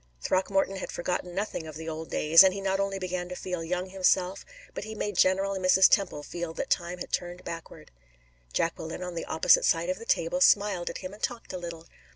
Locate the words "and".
2.41-2.55, 5.53-5.63, 11.13-11.21